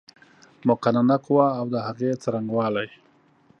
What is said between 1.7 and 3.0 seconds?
هغې څرنګوالی